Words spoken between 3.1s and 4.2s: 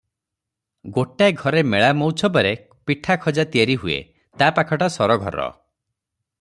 ଖଜା ତିଆରି ହୁଏ,